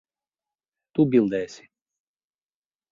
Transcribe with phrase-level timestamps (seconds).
[0.97, 1.71] Tu bildēsi.